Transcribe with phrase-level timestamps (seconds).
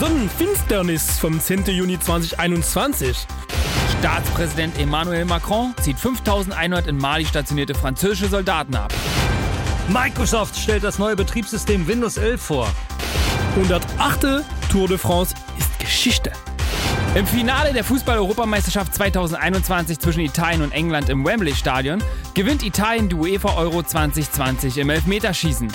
[0.00, 1.64] Sonnenfinsternis vom 10.
[1.64, 3.26] Juni 2021.
[3.98, 8.94] Staatspräsident Emmanuel Macron zieht 5100 in Mali stationierte französische Soldaten ab.
[9.88, 12.70] Microsoft stellt das neue Betriebssystem Windows 11 vor.
[13.56, 14.44] 108.
[14.70, 16.30] Tour de France ist Geschichte.
[17.16, 22.04] Im Finale der Fußball-Europameisterschaft 2021 zwischen Italien und England im Wembley-Stadion
[22.34, 25.72] gewinnt Italien die UEFA Euro 2020 im Elfmeterschießen.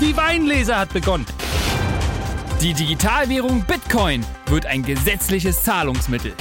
[0.00, 1.26] Die Weinlese hat begonnen.
[2.60, 6.34] Die Digitalwährung Bitcoin wird ein gesetzliches Zahlungsmittel.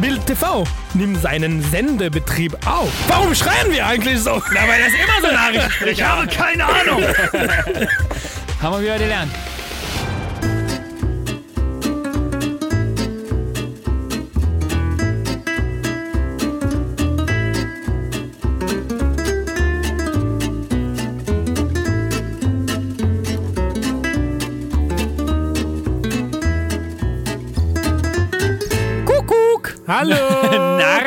[0.00, 0.62] Bild TV
[0.94, 2.88] nimmt seinen Sendebetrieb auf.
[3.08, 4.40] Warum schreien wir eigentlich so?
[4.52, 7.02] Na, weil das immer so Nachrichten Ich habe keine Ahnung.
[8.62, 9.32] Haben wir wieder gelernt.
[29.86, 30.14] Hallo.
[30.78, 31.04] Narr!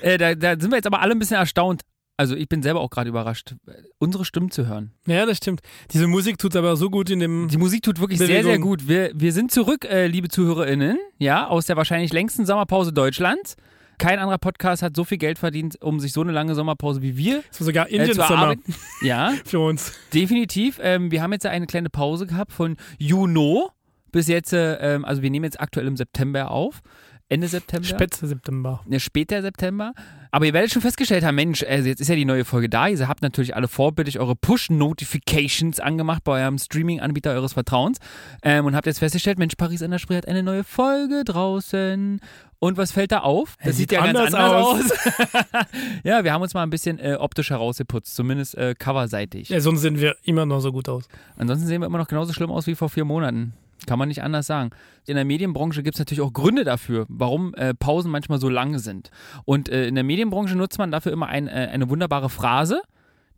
[0.00, 1.82] Äh, da, da sind wir jetzt aber alle ein bisschen erstaunt.
[2.16, 3.56] Also ich bin selber auch gerade überrascht,
[3.98, 4.92] unsere Stimmen zu hören.
[5.06, 5.60] ja, das stimmt.
[5.92, 7.48] Diese Musik tut aber so gut in dem.
[7.48, 8.62] Die Musik tut wirklich sehr, sehr Bewegung.
[8.62, 8.88] gut.
[8.88, 13.56] Wir, wir sind zurück, äh, liebe ZuhörerInnen, ja, aus der wahrscheinlich längsten Sommerpause Deutschlands.
[13.98, 17.16] Kein anderer Podcast hat so viel Geld verdient, um sich so eine lange Sommerpause wie
[17.16, 18.54] wir Das war sogar äh, Indian zu Summer.
[19.02, 19.92] Ja, für uns.
[20.12, 20.78] definitiv.
[20.82, 23.70] Ähm, wir haben jetzt eine kleine Pause gehabt von Juno
[24.12, 26.80] bis jetzt, äh, ähm, also wir nehmen jetzt aktuell im September auf.
[27.28, 27.86] Ende September.
[27.86, 28.84] Spätze September.
[28.88, 29.94] Ja, später September.
[30.30, 32.86] Aber ihr werdet schon festgestellt haben, Mensch, also jetzt ist ja die neue Folge da.
[32.86, 37.98] Ihr habt natürlich alle vorbildlich eure Push-Notifications angemacht bei eurem Streaming-Anbieter eures Vertrauens
[38.42, 42.20] ähm, und habt jetzt festgestellt, Mensch, Paris an der Spree hat eine neue Folge draußen.
[42.58, 43.56] Und was fällt da auf?
[43.64, 45.66] Das sieht, sieht ja ganz anders anders aus.
[46.04, 49.48] ja, wir haben uns mal ein bisschen äh, optisch herausgeputzt, zumindest äh, coverseitig.
[49.48, 51.08] Ja, sonst sehen wir immer noch so gut aus.
[51.36, 53.54] Ansonsten sehen wir immer noch genauso schlimm aus wie vor vier Monaten.
[53.86, 54.70] Kann man nicht anders sagen.
[55.06, 58.78] In der Medienbranche gibt es natürlich auch Gründe dafür, warum äh, Pausen manchmal so lang
[58.78, 59.10] sind.
[59.44, 62.82] Und äh, in der Medienbranche nutzt man dafür immer ein, äh, eine wunderbare Phrase.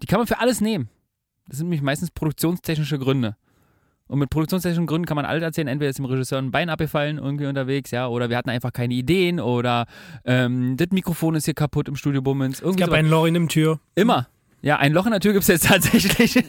[0.02, 0.88] Die kann man für alles nehmen.
[1.48, 3.36] Das sind nämlich meistens produktionstechnische Gründe.
[4.08, 5.66] Und mit produktionstechnischen Gründen kann man alles erzählen.
[5.66, 8.94] Entweder ist dem Regisseur ein Bein abgefallen irgendwie unterwegs, ja, oder wir hatten einfach keine
[8.94, 9.86] Ideen, oder
[10.24, 12.62] ähm, das Mikrofon ist hier kaputt im Studio Bummens.
[12.62, 12.98] Es gab sowas.
[12.98, 13.80] ein Loch in dem Tür.
[13.96, 14.28] Immer.
[14.66, 16.34] Ja, ein Loch in der Tür gibt es jetzt tatsächlich.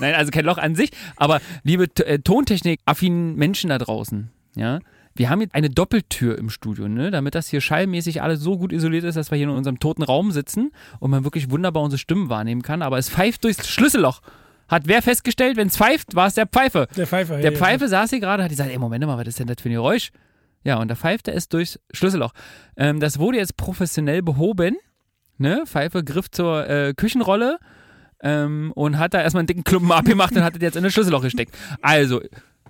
[0.00, 0.90] Nein, also kein Loch an sich.
[1.14, 4.80] Aber liebe äh, Tontechnik-affinen Menschen da draußen, ja,
[5.14, 8.72] wir haben jetzt eine Doppeltür im Studio, ne, damit das hier schallmäßig alles so gut
[8.72, 11.98] isoliert ist, dass wir hier in unserem toten Raum sitzen und man wirklich wunderbar unsere
[11.98, 12.82] Stimmen wahrnehmen kann.
[12.82, 14.20] Aber es pfeift durchs Schlüsselloch.
[14.66, 16.88] Hat wer festgestellt, wenn es pfeift, war es der Pfeife.
[16.96, 17.36] Der Pfeifer.
[17.36, 19.58] Der ja, Pfeife saß hier gerade, hat gesagt, ey, Moment mal, was ist denn das
[19.60, 20.10] für ein Geräusch?
[20.64, 22.32] Ja, und der pfeifte es durchs Schlüsselloch.
[22.76, 24.76] Ähm, das wurde jetzt professionell behoben.
[25.38, 25.64] Ne?
[25.66, 27.58] Pfeife griff zur äh, Küchenrolle
[28.22, 30.92] ähm, und hat da erstmal einen dicken Klumpen abgemacht und hat das jetzt in das
[30.92, 31.54] Schlüsselloch gesteckt.
[31.82, 32.20] Also,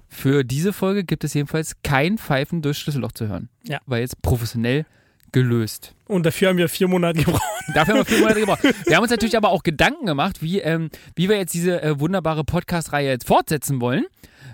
[0.08, 3.48] für diese Folge gibt es jedenfalls kein Pfeifen durchs Schlüsselloch zu hören.
[3.64, 3.80] Ja.
[3.86, 4.86] War jetzt professionell
[5.32, 5.94] gelöst.
[6.06, 7.42] Und dafür haben wir vier Monate gebraucht.
[7.74, 8.62] Dafür haben wir vier Monate gebraucht.
[8.86, 11.98] Wir haben uns natürlich aber auch Gedanken gemacht, wie, ähm, wie wir jetzt diese äh,
[11.98, 14.04] wunderbare Podcast-Reihe jetzt fortsetzen wollen.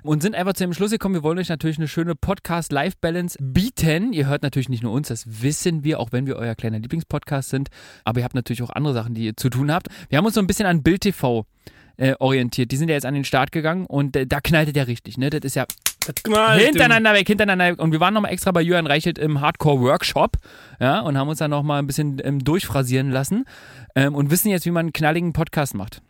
[0.02, 4.12] Und sind einfach zu dem Schluss gekommen, wir wollen euch natürlich eine schöne Podcast-Life-Balance bieten.
[4.12, 7.50] Ihr hört natürlich nicht nur uns, das wissen wir, auch wenn wir euer kleiner Lieblingspodcast
[7.50, 7.68] sind.
[8.04, 9.88] Aber ihr habt natürlich auch andere Sachen, die ihr zu tun habt.
[10.08, 11.46] Wir haben uns so ein bisschen an Bild TV
[11.96, 12.72] äh, orientiert.
[12.72, 15.18] Die sind ja jetzt an den Start gegangen und äh, da knallt der richtig.
[15.18, 15.30] Ne?
[15.30, 15.66] Das ist ja
[16.56, 17.78] hintereinander weg, hintereinander weg.
[17.78, 20.38] Und wir waren nochmal extra bei Jürgen Reichelt im Hardcore-Workshop
[20.80, 23.44] ja, und haben uns dann nochmal ein bisschen ähm, durchphrasieren lassen
[23.94, 26.00] ähm, und wissen jetzt, wie man einen knalligen Podcast macht.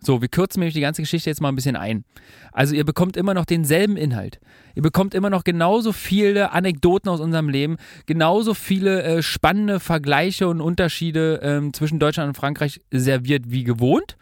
[0.00, 2.04] So, wir kürzen nämlich die ganze Geschichte jetzt mal ein bisschen ein.
[2.52, 4.40] Also ihr bekommt immer noch denselben Inhalt.
[4.74, 10.48] Ihr bekommt immer noch genauso viele Anekdoten aus unserem Leben, genauso viele äh, spannende Vergleiche
[10.48, 14.16] und Unterschiede ähm, zwischen Deutschland und Frankreich serviert wie gewohnt.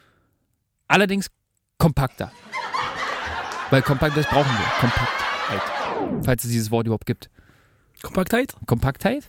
[0.86, 1.28] Allerdings
[1.78, 2.30] kompakter.
[3.70, 4.66] Weil kompakt, das brauchen wir.
[4.80, 6.24] Kompaktheit.
[6.24, 7.30] Falls es dieses Wort überhaupt gibt.
[8.02, 8.54] Kompaktheit?
[8.66, 9.28] Kompaktheit?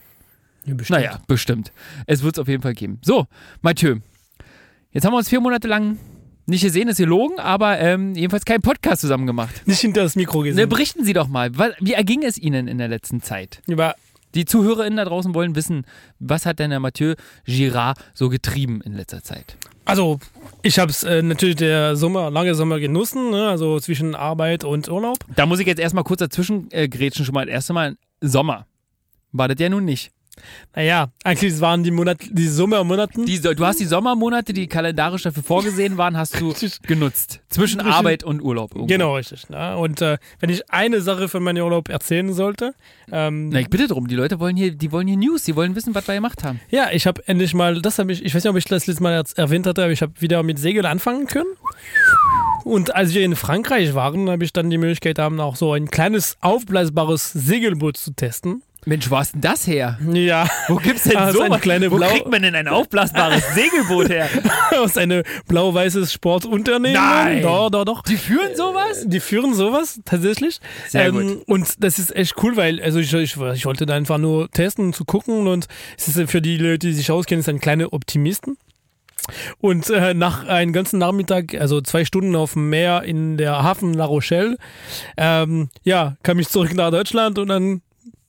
[0.65, 0.99] Ja, bestimmt.
[0.99, 1.71] Naja, bestimmt.
[2.07, 2.99] Es wird es auf jeden Fall geben.
[3.03, 3.27] So,
[3.61, 3.97] Mathieu.
[4.91, 5.97] Jetzt haben wir uns vier Monate lang
[6.45, 9.63] nicht gesehen, ist gelogen, aber ähm, jedenfalls keinen Podcast zusammen gemacht.
[9.65, 10.69] Nicht hinter das Mikro Ne, gesehen.
[10.69, 13.61] berichten Sie doch mal, wie erging es Ihnen in der letzten Zeit?
[13.67, 13.95] Über
[14.35, 15.85] Die ZuhörerInnen da draußen wollen wissen,
[16.19, 17.15] was hat denn der Mathieu
[17.45, 19.55] Girard so getrieben in letzter Zeit?
[19.85, 20.19] Also,
[20.61, 23.47] ich habe es äh, natürlich der Sommer, lange Sommer genossen, ne?
[23.49, 25.19] also zwischen Arbeit und Urlaub.
[25.35, 28.65] Da muss ich jetzt erstmal kurz dazwischen äh, grätschen, schon mal das erste Mal Sommer.
[29.31, 30.11] War das ja nun nicht.
[30.75, 33.25] Naja, eigentlich waren die Monate, die Sommermonaten.
[33.25, 36.53] Die, du hast die Sommermonate, die kalendarisch dafür vorgesehen waren, hast du
[36.83, 37.41] genutzt.
[37.49, 37.79] Zwischen.
[37.81, 38.71] Arbeit und Urlaub.
[38.71, 38.87] irgendwo.
[38.87, 39.49] Genau, richtig.
[39.49, 39.77] Ne?
[39.77, 42.73] Und äh, wenn ich eine Sache von meinem Urlaub erzählen sollte,
[43.11, 45.75] ähm, Na, ich bitte drum, die Leute wollen hier, die wollen hier News, die wollen
[45.75, 46.59] wissen, was wir gemacht haben.
[46.69, 48.99] ja, ich habe endlich mal, das habe ich, ich weiß nicht, ob ich das letztes
[48.99, 51.49] Mal erwähnt hatte, aber ich habe wieder mit Segeln anfangen können.
[52.63, 55.87] Und als wir in Frankreich waren, habe ich dann die Möglichkeit haben, auch so ein
[55.91, 58.63] kleines aufblasbares Segelboot zu testen.
[58.85, 59.97] Mensch, wo hast denn das her?
[60.13, 63.43] Ja, Wo gibt's denn Ah, so eine kleine Wo Blau- kriegt man denn ein aufblasbares
[63.55, 64.29] Segelboot her?
[64.79, 66.93] aus einem blau-weißes Sportunternehmen.
[66.93, 67.41] Nein.
[67.41, 68.03] Doch, doch, doch.
[68.03, 69.03] Die führen sowas?
[69.05, 70.59] Die führen sowas tatsächlich.
[70.87, 71.47] Sehr ähm, gut.
[71.47, 74.93] Und das ist echt cool, weil also ich, ich, ich wollte da einfach nur testen,
[74.93, 75.67] zu gucken und
[75.97, 78.57] es ist für die Leute, die sich auskennen, ist ein kleine Optimisten.
[79.59, 83.95] Und äh, nach einem ganzen Nachmittag, also zwei Stunden auf dem Meer in der Hafen
[83.95, 84.57] La Rochelle,
[85.17, 87.81] ähm, ja, kam ich zurück nach Deutschland und dann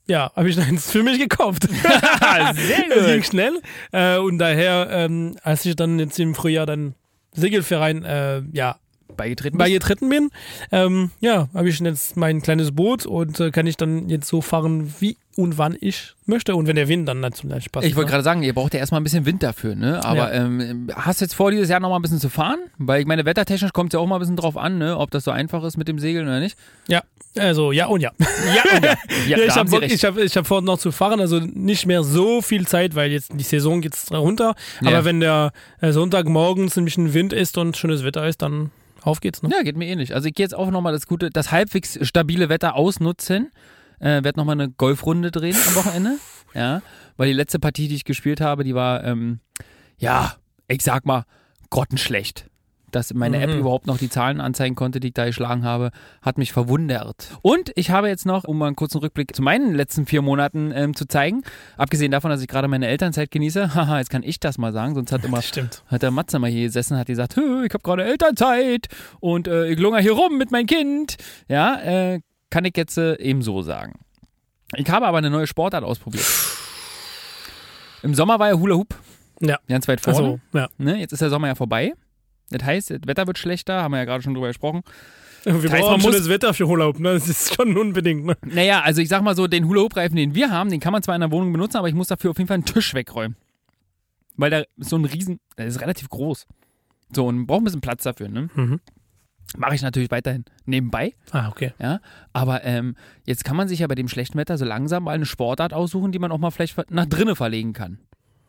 [0.09, 1.63] ja, habe ich eins für mich gekauft.
[1.69, 3.61] Sehr Das ging schnell.
[3.93, 6.95] Äh, und daher, ähm, als ich dann jetzt im Frühjahr dann
[7.33, 8.79] Segelverein äh, ja,
[9.17, 9.67] Beigetreten bist?
[9.67, 10.31] beigetreten bin,
[10.73, 14.41] ähm, ja, habe ich jetzt mein kleines Boot und äh, kann ich dann jetzt so
[14.41, 17.87] fahren, wie und wann ich möchte und wenn der Wind dann natürlich passt.
[17.87, 18.13] Ich wollte ne?
[18.13, 20.03] gerade sagen, ihr braucht ja erstmal ein bisschen Wind dafür, ne?
[20.03, 20.45] Aber Ja.
[20.45, 22.59] ähm, hast du jetzt vor, dieses Jahr nochmal ein bisschen zu fahren?
[22.79, 24.97] Weil ich meine, wettertechnisch kommt es ja auch mal ein bisschen drauf an, ne?
[24.99, 26.57] Ob das so einfach ist mit dem Segeln oder nicht.
[26.89, 27.03] Ja,
[27.39, 28.13] also ja und ja.
[28.19, 28.95] Ja, und ja.
[29.29, 32.03] ja, Ja, ich habe ich hab, ich hab vor, noch zu fahren, also nicht mehr
[32.03, 34.55] so viel Zeit, weil jetzt die Saison geht runter.
[34.85, 38.71] Aber wenn der äh, Sonntagmorgens ein bisschen Wind ist und schönes Wetter ist, dann
[39.03, 39.43] auf geht's.
[39.43, 39.51] Ne?
[39.53, 40.15] Ja, geht mir ähnlich.
[40.15, 43.51] Also ich gehe jetzt auch nochmal das gute, das halbwegs stabile Wetter ausnutzen.
[43.99, 46.13] Äh, werde nochmal eine Golfrunde drehen am Wochenende.
[46.55, 46.81] Ja.
[47.19, 49.41] Weil die letzte Partie, die ich gespielt habe, die war, ähm,
[49.99, 50.37] ja,
[50.69, 51.25] ich sag mal,
[51.69, 52.47] grottenschlecht.
[52.93, 53.59] Dass meine App Mhm.
[53.61, 55.91] überhaupt noch die Zahlen anzeigen konnte, die ich da geschlagen habe,
[56.23, 57.31] hat mich verwundert.
[57.43, 60.71] Und ich habe jetzt noch, um mal einen kurzen Rückblick zu meinen letzten vier Monaten
[60.73, 61.43] ähm, zu zeigen,
[61.77, 64.95] abgesehen davon, dass ich gerade meine Elternzeit genieße, haha, jetzt kann ich das mal sagen,
[64.95, 65.41] sonst hat immer
[65.87, 68.87] hat der Matze mal hier gesessen, hat gesagt, "Hö, ich habe gerade Elternzeit
[69.21, 71.17] und äh, ich lunger hier rum mit meinem Kind.
[71.49, 73.95] Ja, äh, kann ich jetzt äh, ebenso sagen.
[74.77, 76.25] Ich habe aber eine neue Sportart ausprobiert.
[78.03, 78.95] Im Sommer war ja Hula Hoop.
[79.41, 79.59] Ja.
[79.69, 80.19] Ganz weit vorne.
[80.19, 80.69] Also, ja.
[80.79, 80.99] Ne?
[80.99, 81.93] Jetzt ist der Sommer ja vorbei.
[82.51, 84.83] Das heißt, das Wetter wird schlechter, haben wir ja gerade schon drüber gesprochen.
[85.45, 87.15] Wir heißt, brauchen man schönes Wetter für Urlaub, ne?
[87.15, 88.37] Das ist schon unbedingt, ne?
[88.45, 91.15] Naja, also ich sag mal so, den Hula-Hoop-Reifen, den wir haben, den kann man zwar
[91.15, 93.37] in der Wohnung benutzen, aber ich muss dafür auf jeden Fall einen Tisch wegräumen.
[94.37, 96.47] Weil da ist so ein Riesen, der ist relativ groß.
[97.15, 98.49] So, und braucht ein bisschen Platz dafür, ne?
[98.55, 98.81] Mhm.
[99.57, 101.73] Mache ich natürlich weiterhin nebenbei, Ah, okay.
[101.79, 102.01] ja.
[102.33, 105.25] Aber ähm, jetzt kann man sich ja bei dem schlechten Wetter so langsam mal eine
[105.27, 108.01] Sportart aussuchen, die man auch mal vielleicht nach drinnen verlegen kann.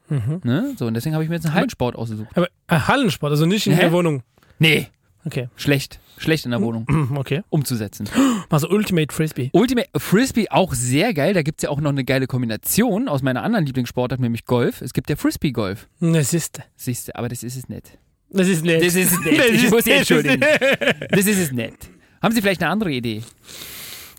[0.10, 0.42] Mhm.
[0.44, 0.74] Ne?
[0.78, 2.30] So, und deswegen habe ich mir jetzt einen Hallensport ausgesucht.
[2.36, 3.82] Aber äh, Hallensport, also nicht in Hä?
[3.82, 4.24] der Wohnung.
[4.60, 4.88] Nee,
[5.26, 5.50] Okay.
[5.58, 6.00] schlecht.
[6.18, 7.42] Schlecht in der Wohnung Mhm, Okay.
[7.50, 8.08] umzusetzen.
[8.50, 9.50] Also Ultimate Frisbee.
[9.52, 11.34] Ultimate Frisbee auch sehr geil.
[11.34, 14.82] Da gibt es ja auch noch eine geile Kombination aus meiner anderen Lieblingssportart, nämlich Golf.
[14.82, 15.88] Es gibt ja Frisbee-Golf.
[16.00, 16.62] Das ist.
[16.78, 17.98] Siehst du, aber das ist es nicht.
[18.30, 18.82] Das ist nett.
[18.86, 19.38] Das ist es nicht.
[19.40, 20.40] Das Ich ist- muss ist entschuldigen.
[20.40, 20.62] nett.
[21.12, 21.90] Das ist es nicht.
[22.22, 23.22] Haben Sie vielleicht eine andere Idee?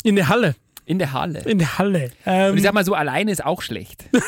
[0.05, 0.55] In der Halle.
[0.85, 1.40] In der Halle.
[1.46, 2.11] In der Halle.
[2.26, 4.05] Ähm, Und ich sag mal so, alleine ist auch schlecht.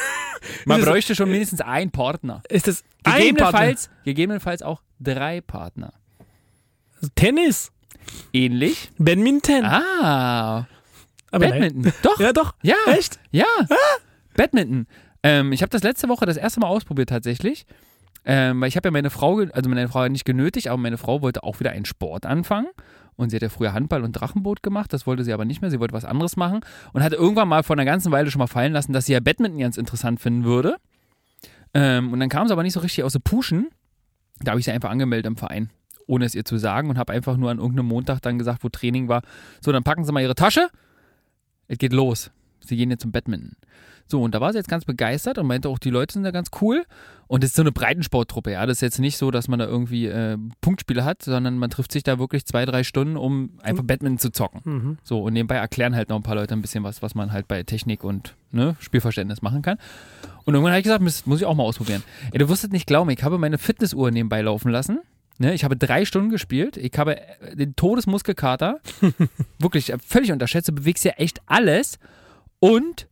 [0.64, 2.42] Man bräuchte schon mindestens einen Partner.
[2.48, 3.18] ist das ein Partner?
[3.20, 5.92] Gegebenenfalls, gegebenenfalls auch drei Partner.
[7.14, 7.70] Tennis.
[8.32, 8.90] Ähnlich.
[8.98, 9.64] Badminton.
[9.64, 10.66] Ah,
[11.30, 11.60] Aber nein.
[11.60, 11.92] Badminton.
[12.02, 12.20] Doch.
[12.20, 12.54] Ja, doch.
[12.62, 12.76] Ja.
[12.88, 13.18] Echt?
[13.30, 13.46] Ja,
[14.34, 14.86] Badminton.
[15.22, 17.66] Ähm, ich habe das letzte Woche das erste Mal ausprobiert tatsächlich.
[18.24, 21.22] Ähm, weil ich habe ja meine Frau, also meine Frau nicht genötigt, aber meine Frau
[21.22, 22.68] wollte auch wieder einen Sport anfangen.
[23.20, 25.70] Und sie hat ja früher Handball und Drachenboot gemacht, das wollte sie aber nicht mehr,
[25.70, 26.60] sie wollte was anderes machen.
[26.94, 29.20] Und hatte irgendwann mal vor einer ganzen Weile schon mal fallen lassen, dass sie ja
[29.20, 30.76] Badminton ganz interessant finden würde.
[31.74, 33.68] Ähm, und dann kam sie aber nicht so richtig aus der Puschen.
[34.38, 35.68] Da habe ich sie einfach angemeldet im Verein,
[36.06, 38.70] ohne es ihr zu sagen und habe einfach nur an irgendeinem Montag dann gesagt, wo
[38.70, 39.20] Training war,
[39.60, 40.68] so, dann packen Sie mal Ihre Tasche,
[41.68, 42.30] es geht los.
[42.64, 43.54] Sie gehen jetzt zum Badminton.
[44.10, 46.30] So, und da war sie jetzt ganz begeistert und meinte auch, die Leute sind da
[46.30, 46.84] ganz cool.
[47.28, 48.66] Und es ist so eine Breitensporttruppe, ja.
[48.66, 51.92] Das ist jetzt nicht so, dass man da irgendwie äh, Punktspiele hat, sondern man trifft
[51.92, 54.60] sich da wirklich zwei, drei Stunden, um einfach Badminton zu zocken.
[54.64, 54.98] Mhm.
[55.04, 57.46] So, und nebenbei erklären halt noch ein paar Leute ein bisschen was, was man halt
[57.46, 59.78] bei Technik und ne, Spielverständnis machen kann.
[60.44, 62.02] Und irgendwann habe ich gesagt, das muss ich auch mal ausprobieren.
[62.32, 64.98] Ey, du wirst es nicht glauben, ich habe meine Fitnessuhr nebenbei laufen lassen.
[65.38, 66.76] Ne, ich habe drei Stunden gespielt.
[66.76, 68.80] Ich habe äh, den Todesmuskelkater.
[69.60, 70.68] Wirklich äh, völlig unterschätzt.
[70.68, 71.98] Du bewegst ja echt alles.
[72.58, 73.06] Und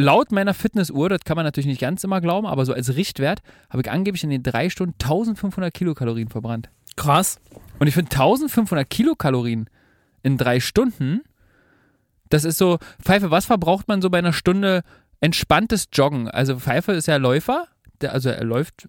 [0.00, 3.40] laut meiner Fitnessuhr, das kann man natürlich nicht ganz immer glauben, aber so als Richtwert,
[3.68, 6.70] habe ich angeblich in den drei Stunden 1500 Kilokalorien verbrannt.
[6.96, 7.40] Krass.
[7.78, 9.68] Und ich finde 1500 Kilokalorien
[10.22, 11.22] in drei Stunden,
[12.28, 14.82] das ist so, Pfeife, was verbraucht man so bei einer Stunde
[15.20, 16.28] entspanntes Joggen?
[16.28, 17.66] Also Pfeife ist ja Läufer,
[18.00, 18.88] der, also er läuft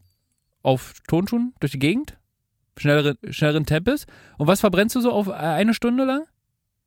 [0.63, 2.17] auf Tonschuhen durch die Gegend,
[2.77, 4.05] schnelleren, schnelleren Tempos.
[4.37, 6.23] Und was verbrennst du so auf eine Stunde lang?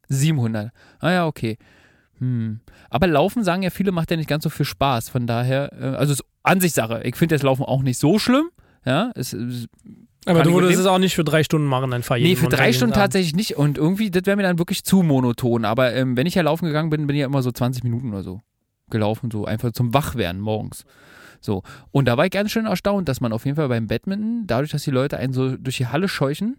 [0.09, 0.71] 700.
[1.01, 1.59] Ah ja, okay.
[2.19, 2.61] Hm.
[2.91, 5.09] Aber Laufen, sagen ja viele, macht ja nicht ganz so viel Spaß.
[5.09, 7.03] Von daher, äh, also es ist Ansichtssache.
[7.05, 8.51] Ich finde das Laufen auch nicht so schlimm.
[8.85, 9.67] Ja, es, es
[10.27, 12.73] Aber du würdest es auch nicht für drei Stunden machen, einfach jeden Nee, für drei
[12.73, 13.57] Stunden tatsächlich nicht.
[13.57, 15.65] Und irgendwie, das wäre mir dann wirklich zu monoton.
[15.65, 18.11] Aber ähm, wenn ich ja laufen gegangen bin, bin ich ja immer so 20 Minuten
[18.11, 18.41] oder so
[18.91, 20.85] gelaufen, so einfach zum Wachwerden morgens.
[21.41, 21.63] So.
[21.91, 24.71] Und da war ich ganz schön erstaunt, dass man auf jeden Fall beim Badminton, dadurch,
[24.71, 26.57] dass die Leute einen so durch die Halle scheuchen,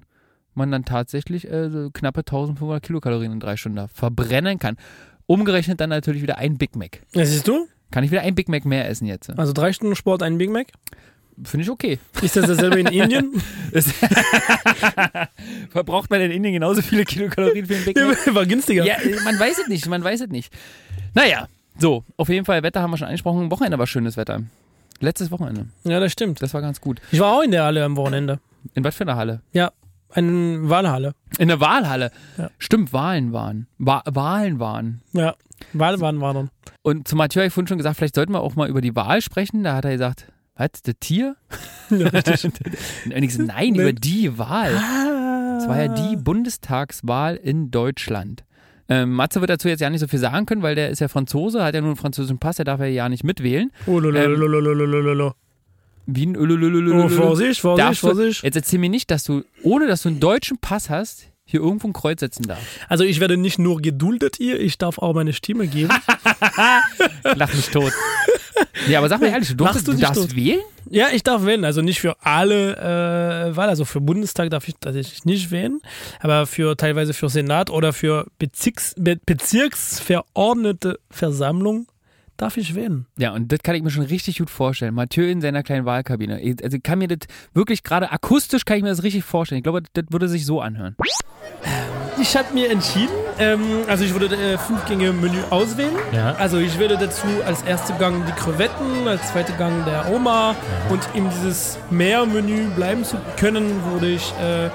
[0.53, 4.77] man dann tatsächlich äh, so knappe 1500 Kilokalorien in drei Stunden da verbrennen kann.
[5.27, 7.01] Umgerechnet dann natürlich wieder ein Big Mac.
[7.13, 7.67] Ja, siehst du?
[7.91, 9.29] Kann ich wieder ein Big Mac mehr essen jetzt?
[9.37, 10.67] Also drei Stunden Sport, ein Big Mac.
[11.43, 11.99] Finde ich okay.
[12.21, 13.31] Ist das dasselbe in Indien?
[13.71, 13.91] Das
[15.69, 18.35] Verbraucht man in Indien genauso viele Kilokalorien für ein Big Mac?
[18.35, 18.85] War günstiger.
[18.85, 20.53] Ja, man weiß es nicht, man weiß es nicht.
[21.13, 23.51] Naja, so, auf jeden Fall, Wetter haben wir schon angesprochen.
[23.51, 24.43] Wochenende war schönes Wetter.
[25.01, 25.67] Letztes Wochenende.
[25.83, 26.41] Ja, das stimmt.
[26.41, 27.01] Das war ganz gut.
[27.11, 28.39] Ich war auch in der Halle am Wochenende.
[28.73, 29.41] In was für einer Halle?
[29.51, 29.71] Ja,
[30.15, 31.13] in Wahlhalle.
[31.37, 32.11] In der Wahlhalle.
[32.37, 32.49] Ja.
[32.57, 33.67] Stimmt, Wahlen waren.
[33.77, 35.01] Wa Wahlen waren.
[35.11, 35.35] Ja,
[35.73, 36.49] Wahlen waren waren.
[36.81, 38.95] Und zu Mathieu habe ich vorhin schon gesagt, vielleicht sollten wir auch mal über die
[38.95, 39.63] Wahl sprechen.
[39.63, 41.35] Da hat er gesagt, was, das Tier?
[41.89, 43.81] Ja, und ich so, nein, nee.
[43.81, 44.71] über die Wahl.
[44.71, 45.67] Es ah.
[45.67, 48.45] war ja die Bundestagswahl in Deutschland.
[48.87, 51.07] Ähm, Matze wird dazu jetzt ja nicht so viel sagen können, weil der ist ja
[51.07, 53.71] Franzose, hat ja nur einen französischen Pass, der darf ja ja nicht mitwählen.
[53.87, 55.33] Oh, lo, lo, ähm, lo,
[56.05, 57.09] wie ein oh Ölölölölölö.
[57.09, 58.43] Vorsicht, Vorsicht, Darfst Vorsicht.
[58.43, 61.87] Jetzt erzähl mir nicht, dass du, ohne dass du einen deutschen Pass hast, hier irgendwo
[61.87, 62.65] ein Kreuz setzen darfst.
[62.89, 65.93] Also ich werde nicht nur geduldet hier, ich darf auch meine Stimme geben.
[67.35, 67.93] Lach mich tot.
[68.89, 70.35] ja, aber sag mal ehrlich, du, durftest, du du darfst tot?
[70.35, 70.61] wählen?
[70.89, 71.63] ja, ich darf wählen.
[71.65, 75.81] Also nicht für alle äh, Wahlen, also für Bundestag darf ich tatsächlich nicht wählen,
[76.19, 81.87] aber für teilweise für Senat oder für Bezirks, Be Bezirksverordnete Versammlung
[82.37, 83.05] darf ich wählen.
[83.17, 84.93] Ja, und das kann ich mir schon richtig gut vorstellen.
[84.93, 86.41] Mathieu in seiner kleinen Wahlkabine.
[86.63, 89.59] Also ich kann mir das wirklich gerade akustisch kann ich mir das richtig vorstellen.
[89.59, 90.95] Ich glaube, das würde sich so anhören.
[92.17, 95.95] Ich habe mir entschieden, ähm, also ich würde äh, fünf Gänge Menü auswählen.
[96.13, 96.33] Ja.
[96.39, 100.55] Also ich würde dazu als erster Gang die Krevetten, als zweiter Gang der Oma
[100.89, 104.69] und in dieses Meermenü bleiben zu können, würde ich äh,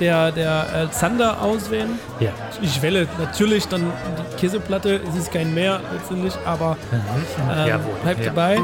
[0.00, 1.98] der, der äh, Zander auswählen.
[2.20, 2.30] Ja.
[2.60, 3.90] Ich wähle natürlich dann
[4.34, 8.26] die Käseplatte, es ist kein Meer letztendlich, aber ähm, bleibt Ja.
[8.26, 8.58] dabei.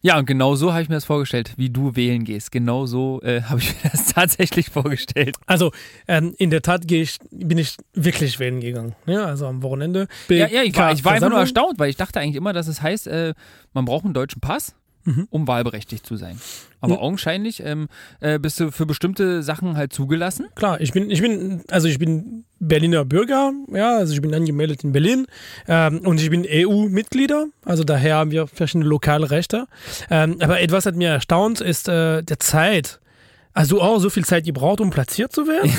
[0.00, 2.52] Ja, und genau so habe ich mir das vorgestellt, wie du wählen gehst.
[2.52, 5.36] Genau so äh, habe ich mir das tatsächlich vorgestellt.
[5.46, 5.72] Also
[6.06, 8.94] ähm, in der Tat ich, bin ich wirklich wählen gegangen.
[9.06, 10.06] Ja, also am Wochenende.
[10.28, 12.68] Ja, ja ich war, ich war einfach nur erstaunt, weil ich dachte eigentlich immer, dass
[12.68, 13.34] es heißt, äh,
[13.72, 14.76] man braucht einen deutschen Pass,
[15.08, 15.26] Mhm.
[15.30, 16.38] um wahlberechtigt zu sein.
[16.80, 17.00] Aber Ja.
[17.00, 17.88] augenscheinlich ähm,
[18.20, 20.46] äh, bist du für bestimmte Sachen halt zugelassen.
[20.54, 24.84] Klar, ich bin, ich bin, also ich bin Berliner Bürger, ja, also ich bin angemeldet
[24.84, 25.26] in Berlin
[25.66, 29.66] ähm, und ich bin EU-Mitglieder, also daher haben wir verschiedene lokale Rechte.
[30.10, 33.00] Ähm, aber etwas hat mir erstaunt, ist äh, der Zeit.
[33.58, 35.68] Hast du auch so viel Zeit gebraucht, um platziert zu werden?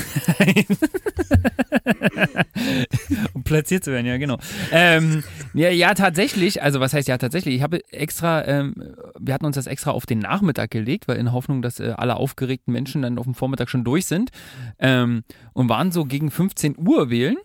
[3.32, 4.36] Um platziert zu werden, ja, genau.
[4.70, 7.54] Ähm, ja, ja, tatsächlich, also was heißt ja tatsächlich?
[7.54, 8.74] Ich habe extra, ähm,
[9.18, 12.16] wir hatten uns das extra auf den Nachmittag gelegt, weil in Hoffnung, dass äh, alle
[12.16, 14.30] aufgeregten Menschen dann auf dem Vormittag schon durch sind
[14.78, 17.38] ähm, und waren so gegen 15 Uhr wählen.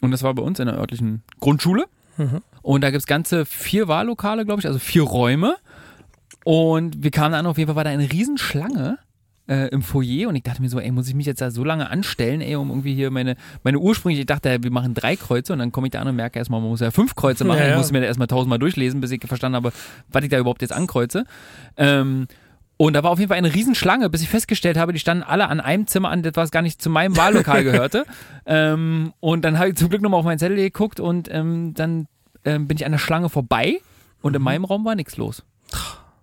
[0.00, 1.84] Und das war bei uns in der örtlichen Grundschule.
[2.16, 2.40] Mhm.
[2.62, 5.56] Und da gibt es ganze vier Wahllokale, glaube ich, also vier Räume.
[6.42, 8.98] Und wir kamen an, auf jeden Fall war da eine Riesenschlange
[9.46, 11.64] äh, im Foyer und ich dachte mir so, ey, muss ich mich jetzt da so
[11.64, 15.52] lange anstellen, ey, um irgendwie hier meine, meine ursprüngliche, ich dachte, wir machen drei Kreuze
[15.52, 17.58] und dann komme ich da an und merke erstmal, man muss ja fünf Kreuze machen.
[17.58, 17.70] Ja, ja.
[17.72, 19.72] Ich muss mir da erstmal tausendmal durchlesen, bis ich verstanden habe,
[20.10, 21.24] was ich da überhaupt jetzt ankreuze.
[21.76, 22.26] Ähm,
[22.76, 25.48] und da war auf jeden Fall eine Riesenschlange, bis ich festgestellt habe, die standen alle
[25.48, 28.04] an einem Zimmer an, das was gar nicht zu meinem Wahllokal gehörte.
[28.46, 32.06] ähm, und dann habe ich zum Glück nochmal auf meinen Zettel geguckt und ähm, dann
[32.44, 33.78] ähm, bin ich an der Schlange vorbei
[34.22, 34.44] und in Mhm.
[34.44, 35.44] meinem Raum war nichts los.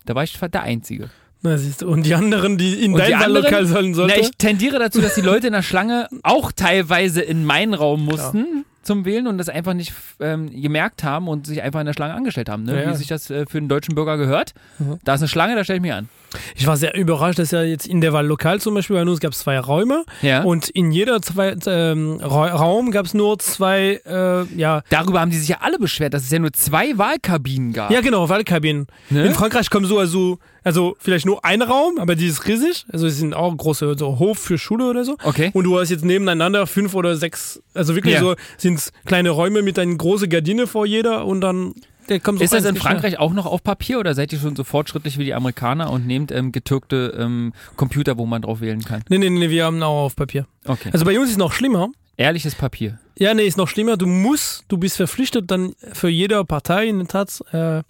[0.06, 1.10] Da war ich der Einzige.
[1.44, 4.20] Na, siehst du, und die anderen, die in Und dein Wahllokal sollen sollten?
[4.20, 8.66] ich tendiere dazu, dass die Leute in der Schlange auch teilweise in meinen Raum mussten
[8.84, 12.16] zum Wählen und das einfach nicht ähm, gemerkt haben und sich einfach in der Schlange
[12.16, 12.76] angestellt haben, ne?
[12.76, 12.90] Ja, ja.
[12.92, 14.54] wie sich das äh, für einen deutschen Bürger gehört.
[14.80, 14.98] Mhm.
[15.04, 16.10] Da ist eine Schlange, da stelle ich mich an.
[16.56, 19.34] Ich war sehr überrascht, dass ja jetzt in der Wahllokal zum Beispiel bei uns gab
[19.34, 20.42] es zwei Räume Ja.
[20.44, 25.30] und in jeder zwei, ähm, Ra Raum gab es nur zwei, äh, ja, Darüber haben
[25.30, 27.92] die sich ja alle beschwert, dass es ja nur zwei Wahlkabinen gab.
[27.92, 28.88] ja genau, Wahlkabinen.
[29.10, 29.26] Ne?
[29.28, 32.86] In Frankreich kommen so also, also vielleicht nur ein Raum, aber die ist riesig.
[32.92, 35.18] Also es sind auch große so Hof für Schule oder so.
[35.24, 35.52] Okay.
[35.54, 38.20] Und du hast jetzt nebeneinander fünf oder sechs, also wirklich Ja.
[38.22, 41.74] so sind kleine Räume mit einer großen Gardine vor jeder und dann
[42.10, 42.76] der kommt so Ist das in.
[42.76, 46.08] Frankreich auch noch auf Papier oder seid ihr schon so fortschrittlich wie die Amerikaner und
[46.08, 49.04] nehmt ähm, getürkte ähm, Computer, wo man drauf wählen kann?
[49.10, 50.46] Nee, nee, nee, wir haben auch auf Papier.
[50.66, 50.90] Okay.
[50.92, 51.90] Also bei uns ist noch schlimmer.
[52.18, 53.00] Ehrliches Papier.
[53.18, 53.98] Ja, nee, ist noch schlimmer.
[53.98, 57.84] Du musst, du bist verpflichtet, dann für jede Partei in der Tat äh,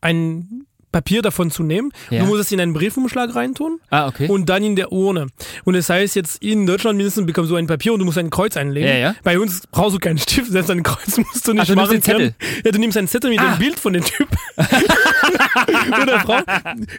[0.00, 1.92] ein Papier davon zu nehmen.
[2.10, 2.20] Ja.
[2.20, 4.28] Du musst es in einen Briefumschlag reintun Ah, okay.
[4.28, 5.26] und dann in der Urne.
[5.64, 8.30] Und das heißt jetzt, in Deutschland mindestens bekommst du ein Papier und du musst ein
[8.30, 8.88] Kreuz einlegen.
[8.88, 9.14] Ja, ja.
[9.22, 11.76] Bei uns brauchst du keinen Stift, selbst ein Kreuz musst du nicht Ach, du nimmst
[11.76, 12.32] machen den Zettel.
[12.38, 12.62] können.
[12.64, 13.50] Ja, du nimmst einen Zettel mit Ah.
[13.54, 14.28] dem Bild von dem Typ
[16.02, 16.38] oder Frau,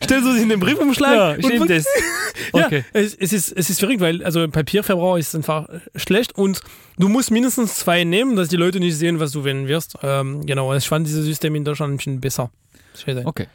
[0.03, 1.85] stellst du sie in den Briefumschlag ja, und das.
[2.51, 2.83] Okay.
[2.93, 6.61] ja, es, es, ist, es ist verrückt, weil also Papierverbrauch ist einfach schlecht und
[6.99, 9.95] du musst mindestens zwei nehmen, dass die Leute nicht sehen, was du wählen wirst.
[10.03, 12.51] Ähm, genau, ich fand dieses System in Deutschland ein bisschen besser.
[13.25, 13.47] Okay.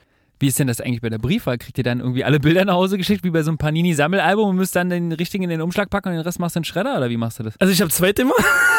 [0.43, 1.57] Wie ist denn das eigentlich bei der Briefwahl?
[1.57, 4.57] Kriegt ihr dann irgendwie alle Bilder nach Hause geschickt, wie bei so einem Panini-Sammelalbum und
[4.57, 6.65] müsst dann den richtigen in den Umschlag packen und den Rest machst du in den
[6.65, 7.55] Schredder oder wie machst du das?
[7.61, 8.33] Also ich habe zwei Themen.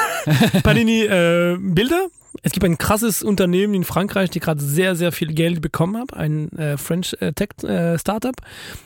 [0.63, 2.07] Panini äh, Bilder.
[2.41, 6.13] Es gibt ein krasses Unternehmen in Frankreich, die gerade sehr, sehr viel Geld bekommen hat.
[6.13, 8.35] Ein äh, French äh, Tech äh, Startup,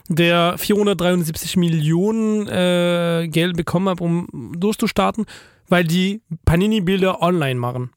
[0.07, 5.25] der 473 Millionen äh, Geld bekommen hat, um durchzustarten,
[5.67, 7.89] weil die Panini-Bilder online machen.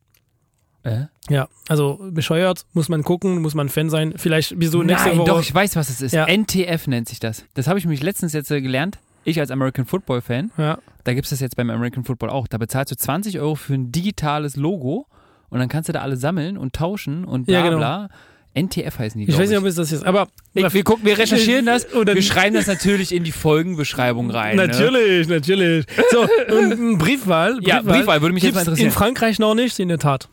[0.83, 1.03] Äh?
[1.29, 4.15] Ja, also bescheuert, muss man gucken, muss man Fan sein.
[4.17, 5.29] Vielleicht bist du nächste Nein, Woche.
[5.29, 6.13] doch, ich weiß, was es ist.
[6.13, 6.27] Ja.
[6.27, 7.45] NTF nennt sich das.
[7.55, 8.99] Das habe ich mich letztens jetzt äh, gelernt.
[9.25, 10.51] Ich als American Football Fan.
[10.57, 10.79] ja.
[11.05, 12.47] Da gibt es das jetzt beim American Football auch.
[12.47, 15.07] Da bezahlst du 20 Euro für ein digitales Logo
[15.49, 17.79] und dann kannst du da alle sammeln und tauschen und bla Ja, genau.
[17.79, 18.09] bla.
[18.55, 19.29] NTF heißen die.
[19.31, 21.93] Ich weiß nicht, ob es das ist, aber ich, wir gucken, wir recherchieren das.
[21.95, 24.57] Oder wir schreiben das natürlich in die Folgenbeschreibung rein.
[24.57, 24.67] Ne?
[24.67, 25.87] Natürlich, natürlich.
[26.11, 26.23] So,
[26.55, 27.59] und ein Briefwahl.
[27.63, 28.89] Ja, Briefwahl würde mich jetzt mal interessieren.
[28.89, 30.29] In Frankreich noch nicht, in der Tat.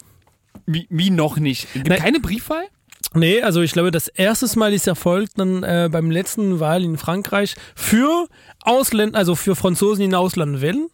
[0.68, 1.74] Wie, wie noch nicht?
[1.74, 2.00] Gibt Nein.
[2.00, 2.66] keine Briefwahl?
[3.14, 6.98] Nee, also ich glaube, das erste Mal ist erfolgt dann äh, beim letzten Wahl in
[6.98, 8.28] Frankreich für
[8.64, 10.88] Ausländer, also für Franzosen, die in Ausland wählen.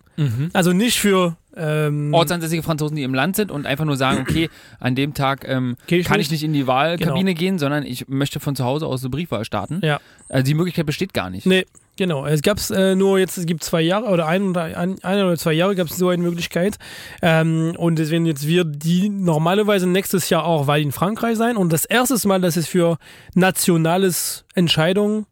[0.53, 4.49] Also nicht für ähm, Ortsansässige Franzosen, die im Land sind und einfach nur sagen, okay,
[4.79, 8.39] an dem Tag ähm, ich kann ich nicht in die Wahlkabine gehen, sondern ich möchte
[8.39, 9.81] von zu Hause aus eine Briefwahl starten.
[9.83, 9.99] Ja.
[10.29, 11.45] Also die Möglichkeit besteht gar nicht.
[11.47, 11.65] Nee,
[11.97, 12.25] genau.
[12.25, 15.23] Es gab es äh, nur jetzt, es gibt zwei Jahre oder ein, oder ein, ein
[15.23, 16.77] oder zwei Jahre gab es so eine Möglichkeit.
[17.21, 21.57] Ähm, und deswegen jetzt wird die normalerweise nächstes Jahr auch Wahl in Frankreich sein.
[21.57, 22.97] Und das erste Mal, dass es für
[23.33, 25.25] nationales Entscheidungen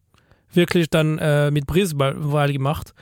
[0.54, 2.94] wirklich dann äh, mit Briefwahl gemacht.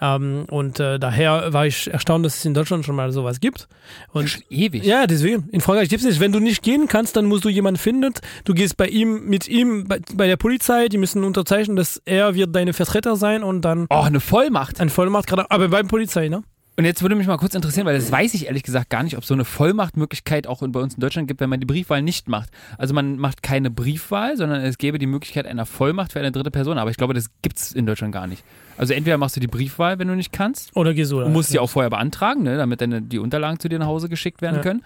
[0.00, 3.66] Ähm, und äh, daher war ich erstaunt, dass es in Deutschland schon mal sowas gibt.
[4.12, 4.84] Und Schon ewig.
[4.84, 5.48] ja, deswegen.
[5.52, 6.20] In Frankreich gibt es nicht.
[6.20, 8.12] Wenn du nicht gehen kannst, dann musst du jemanden finden.
[8.44, 12.34] Du gehst bei ihm, mit ihm, bei, bei der Polizei, die müssen unterzeichnen, dass er
[12.34, 14.80] wird deine Vertreter sein und dann Oh, eine Vollmacht.
[14.80, 16.42] ein Vollmacht, gerade, aber beim Polizei, ne?
[16.78, 19.16] Und jetzt würde mich mal kurz interessieren, weil das weiß ich ehrlich gesagt gar nicht,
[19.16, 22.28] ob so eine Vollmachtmöglichkeit auch bei uns in Deutschland gibt, wenn man die Briefwahl nicht
[22.28, 22.50] macht.
[22.76, 26.50] Also man macht keine Briefwahl, sondern es gäbe die Möglichkeit einer Vollmacht für eine dritte
[26.50, 26.76] Person.
[26.76, 28.44] Aber ich glaube, das gibt es in Deutschland gar nicht.
[28.76, 31.48] Also entweder machst du die Briefwahl, wenn du nicht kannst, Oder gehst du du musst
[31.48, 34.56] sie auch vorher beantragen, ne, damit dann die Unterlagen zu dir nach Hause geschickt werden
[34.56, 34.62] Ja.
[34.62, 34.82] können.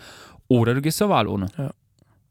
[0.46, 1.46] Oder du gehst zur Wahlurne.
[1.58, 1.72] Ja.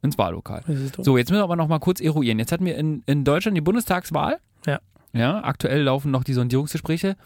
[0.01, 0.63] Ins Wahllokal.
[0.95, 1.03] So.
[1.03, 2.39] So, jetzt müssen wir aber noch mal kurz eruieren.
[2.39, 4.37] Jetzt hatten wir in, in Deutschland die Bundestagswahl.
[4.65, 4.79] Ja.
[5.11, 7.17] Ja, aktuell laufen noch die Sondierungsgespräche.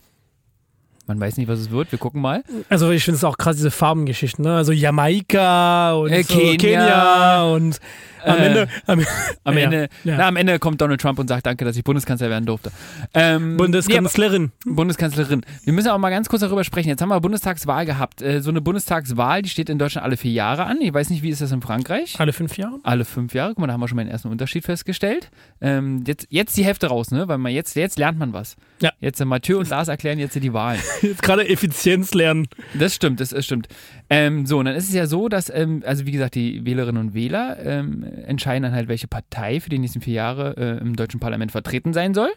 [1.06, 1.92] Man weiß nicht, was es wird.
[1.92, 2.44] Wir gucken mal.
[2.70, 4.56] Also ich finde es auch krass, diese Farbengeschichten, ne?
[4.56, 6.58] Also Jamaika und Äh, so, Kenia.
[6.58, 7.80] Kenia und
[8.24, 9.00] am Äh, Ende am,
[9.44, 10.16] Am, Ja, Ende, ja.
[10.18, 12.72] Na, am Ende kommt Donald Trump und sagt Danke, dass ich Bundeskanzler werden durfte.
[13.13, 14.52] Ähm, Bundeskanzlerin.
[14.63, 15.42] nee, Bundeskanzlerin.
[15.66, 16.88] Wir müssen auch mal ganz kurz darüber sprechen.
[16.88, 18.22] Jetzt haben wir Bundestagswahl gehabt.
[18.22, 20.80] Äh, so eine Bundestagswahl, die steht in Deutschland alle vier Jahre an.
[20.80, 22.16] Ich weiß nicht, wie ist das in Frankreich?
[22.18, 22.80] Alle fünf Jahre.
[22.84, 23.50] Alle fünf Jahre.
[23.50, 25.30] Guck mal, da haben wir schon mal den ersten Unterschied festgestellt.
[25.60, 27.28] Ähm, jetzt, jetzt die Hälfte raus, ne?
[27.28, 28.56] Weil man jetzt, jetzt lernt man was.
[28.82, 28.92] Ja.
[29.02, 30.80] Jetzt äh, Mathieu und Lars erklären jetzt die Wahlen.
[31.02, 32.48] Jetzt gerade Effizienz lernen.
[32.78, 33.68] Das stimmt, das, das stimmt.
[34.10, 37.02] Ähm, so, und dann ist es ja so, dass, ähm, also wie gesagt, die Wählerinnen
[37.08, 40.96] und Wähler ähm, entscheiden dann halt, welche Partei für die nächsten vier Jahre äh, im
[40.96, 42.30] deutschen Parlament vertreten sein soll.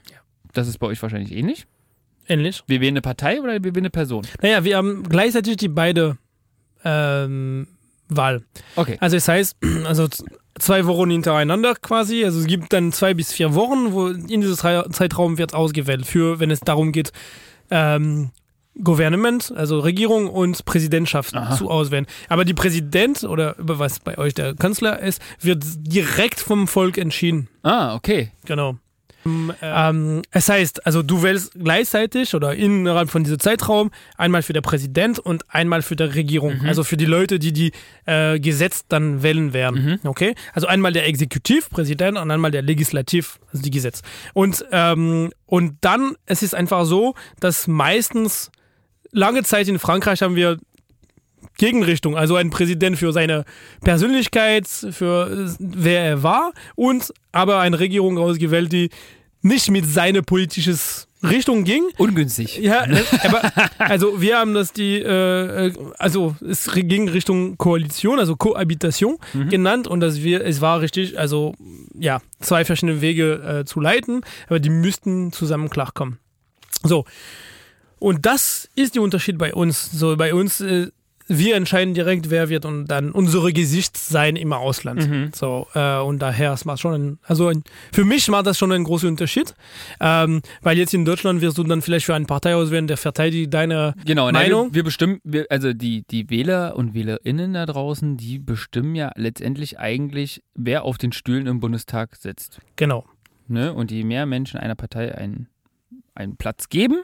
[0.52, 1.66] Das ist bei euch wahrscheinlich ähnlich.
[2.28, 2.62] Ähnlich.
[2.66, 4.26] Wir wählen eine Partei oder wir wählen eine Person?
[4.42, 6.18] Naja, wir haben gleichzeitig die beide
[6.84, 7.68] ähm,
[8.08, 8.42] Wahl.
[8.74, 8.96] Okay.
[9.00, 10.08] Also es heißt, also
[10.58, 12.24] zwei Wochen hintereinander quasi.
[12.24, 16.06] Also es gibt dann zwei bis vier Wochen, wo in diesem Zei- Zeitraum wird ausgewählt
[16.06, 17.12] für, wenn es darum geht,
[17.70, 18.30] ähm,
[18.82, 21.56] Gouvernement, also Regierung und Präsidentschaft Aha.
[21.56, 22.06] zu auswählen.
[22.28, 26.98] Aber die Präsident oder über was bei euch der Kanzler ist, wird direkt vom Volk
[26.98, 27.48] entschieden.
[27.62, 28.30] Ah, okay.
[28.44, 28.76] Genau.
[29.60, 34.60] Ähm, es heißt, also du wählst gleichzeitig oder innerhalb von diesem Zeitraum einmal für der
[34.60, 36.60] Präsident und einmal für die Regierung.
[36.64, 37.72] Also für die Leute, die die
[38.04, 40.00] äh, Gesetz dann wählen werden.
[40.04, 40.34] Okay?
[40.52, 44.02] Also einmal der Exekutivpräsident und einmal der Legislativ, also die Gesetz.
[44.32, 48.50] Und, ähm, und dann, es ist einfach so, dass meistens
[49.12, 50.58] lange Zeit in Frankreich haben wir
[51.58, 53.44] Gegenrichtung, also ein Präsident für seine
[53.82, 58.90] Persönlichkeit, für wer er war und aber eine Regierung ausgewählt, die
[59.42, 61.84] nicht mit seiner politisches Richtung ging.
[61.98, 62.58] Ungünstig.
[62.58, 68.18] Ja, äh, aber also wir haben das die, äh, äh, also es ging Richtung Koalition,
[68.18, 69.16] also Kohabitation
[69.48, 71.54] genannt und dass wir, es war richtig, also
[71.98, 76.18] ja, zwei verschiedene Wege äh, zu leiten, aber die müssten zusammen klarkommen.
[76.82, 77.04] So.
[77.98, 79.90] Und das ist der Unterschied bei uns.
[79.90, 80.88] So, bei uns äh,
[81.28, 85.08] wir entscheiden direkt, wer wird und dann unsere Gesicht sein im Ausland.
[85.08, 85.30] Mhm.
[85.34, 88.70] So, äh, und daher, es macht schon ein, also ein, für mich macht das schon
[88.72, 89.54] einen großen Unterschied.
[90.00, 93.52] Ähm, weil jetzt in Deutschland wirst du dann vielleicht für eine Partei auswählen, der verteidigt
[93.52, 94.68] deine Genau, Meinung.
[94.68, 99.10] wir, wir bestimmen, wir, also die, die Wähler und Wählerinnen da draußen, die bestimmen ja
[99.16, 102.60] letztendlich eigentlich, wer auf den Stühlen im Bundestag sitzt.
[102.76, 103.04] Genau.
[103.48, 103.72] Ne?
[103.72, 105.48] Und je mehr Menschen einer Partei einen,
[106.14, 107.02] einen Platz geben,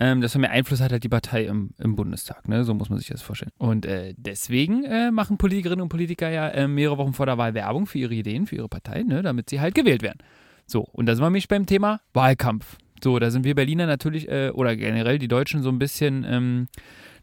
[0.00, 2.48] ähm, desto mehr Einfluss hat halt die Partei im, im Bundestag.
[2.48, 2.62] Ne?
[2.62, 3.50] So muss man sich das vorstellen.
[3.58, 7.54] Und äh, deswegen äh, machen Politikerinnen und Politiker ja äh, mehrere Wochen vor der Wahl
[7.54, 9.22] Werbung für ihre Ideen, für ihre Partei, ne?
[9.22, 10.18] damit sie halt gewählt werden.
[10.66, 12.76] So, und da sind wir nämlich beim Thema Wahlkampf.
[13.02, 16.68] So, da sind wir Berliner natürlich, äh, oder generell die Deutschen so ein bisschen, ähm,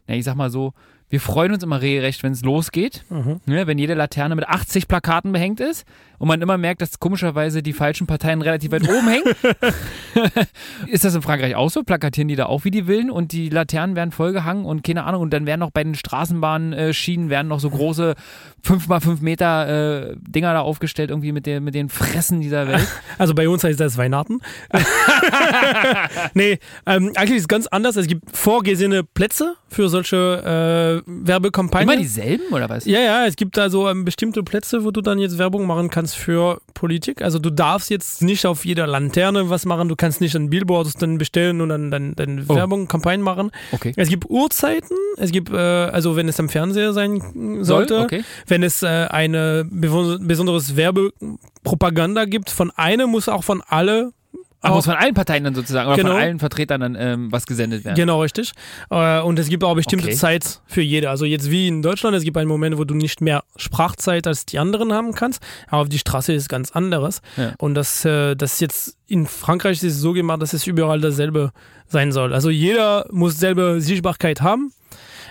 [0.06, 0.74] na, ich sag mal so,
[1.08, 3.04] wir freuen uns immer regelrecht, wenn es losgeht.
[3.08, 3.40] Mhm.
[3.46, 5.86] Ne, wenn jede Laterne mit 80 Plakaten behängt ist
[6.18, 9.34] und man immer merkt, dass komischerweise die falschen Parteien relativ weit oben hängen.
[10.86, 11.82] ist das in Frankreich auch so?
[11.82, 15.22] Plakatieren die da auch wie die Willen und die Laternen werden vollgehangen und keine Ahnung
[15.22, 18.14] und dann werden noch bei den Straßenbahnschienen werden noch so große
[18.66, 22.86] 5x5 Meter äh, Dinger da aufgestellt, irgendwie mit, der, mit den Fressen dieser Welt.
[23.18, 24.40] Also bei uns heißt das Weihnachten.
[26.34, 27.96] nee, ähm, eigentlich ist es ganz anders.
[27.96, 31.94] Es gibt vorgesehene Plätze für solche äh, Werbekampagnen.
[31.94, 32.84] Immer dieselben oder was?
[32.84, 35.88] Ja, ja, es gibt da so ähm, bestimmte Plätze, wo du dann jetzt Werbung machen
[35.88, 37.22] kannst für Politik.
[37.22, 41.00] Also du darfst jetzt nicht auf jeder Lanterne was machen, du kannst nicht ein Billboard
[41.00, 42.54] dann bestellen und dann, dann, dann Oh.
[42.54, 43.50] Werbung, Kampagnen machen.
[43.72, 43.92] Okay.
[43.96, 47.20] Es gibt Uhrzeiten, es gibt, äh, also wenn es am Fernseher sein
[47.62, 47.64] Soll?
[47.64, 48.24] sollte, Okay.
[48.46, 54.12] wenn es äh, eine besonderes Werbepropaganda gibt von einem, muss auch von alle
[54.62, 56.10] Ach, muss von allen Parteien dann sozusagen oder Genau.
[56.12, 57.94] von allen Vertretern dann ähm, was gesendet werden.
[57.96, 58.52] Genau, richtig.
[58.90, 60.16] Äh, und es gibt auch bestimmte Okay.
[60.16, 61.10] Zeit für jede.
[61.10, 64.46] Also jetzt wie in Deutschland, es gibt einen Moment, wo du nicht mehr Sprachzeit als
[64.46, 67.20] die anderen haben kannst, aber auf die Straße ist ganz anderes.
[67.36, 67.52] Ja.
[67.58, 71.52] Und das, äh, das jetzt in Frankreich ist es so gemacht, dass es überall dasselbe
[71.86, 72.32] sein soll.
[72.32, 74.72] Also jeder muss selber Sichtbarkeit haben.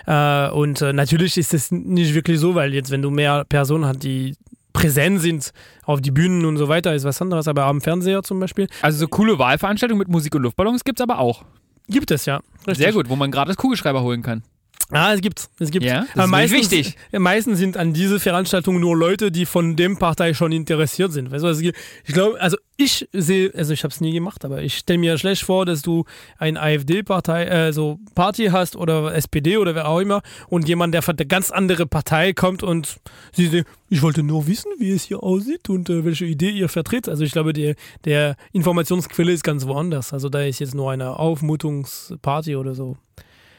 [0.06, 3.84] Äh, und äh, natürlich ist es nicht wirklich so, weil jetzt, wenn du mehr Personen
[3.86, 4.36] hast, die
[4.76, 5.52] präsent sind
[5.84, 7.48] auf die Bühnen und so weiter, ist was anderes.
[7.48, 11.02] Aber am Fernseher zum Beispiel Also so coole Wahlveranstaltungen mit Musik und Luftballons gibt es
[11.02, 11.44] aber auch.
[11.88, 12.40] gibt es ja.
[12.66, 12.78] Richtig.
[12.78, 14.42] Sehr gut, wo man gratis Kugelschreiber holen kann.
[14.90, 15.84] Ah, es gibt, es gibt.
[15.84, 16.94] Ja, das Aber ist wichtig.
[17.10, 21.32] Meistens sind an diese Veranstaltungen nur Leute, die von dem Partei schon interessiert sind.
[21.32, 21.74] Weißt du, also ich
[22.14, 25.42] glaube, also ich sehe, also ich habe es nie gemacht, aber ich stelle mir schlecht
[25.42, 26.04] vor, dass du
[26.38, 31.02] ein AfD-Partei, äh, so Party hast oder SPD oder wer auch immer und jemand, der
[31.02, 32.98] von der ganz andere Partei kommt und
[33.32, 36.68] sie sagen, ich wollte nur wissen, wie es hier aussieht und äh, welche Idee ihr
[36.68, 37.08] vertritt.
[37.08, 40.12] Also ich glaube, die, der Informationsquelle ist ganz woanders.
[40.12, 42.96] Also da ist jetzt nur eine Aufmutungsparty oder so.